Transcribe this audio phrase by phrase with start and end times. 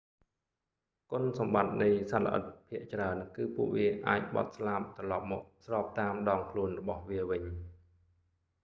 [1.11, 7.43] គុណសម្បត្តិនៃសត្វល្អិតភាគច្រើនគឺ ពួកវាអាចបត់ស្លាបត្រឡប់មកស្របតាមដងខ្លួនរបស់វាវិញ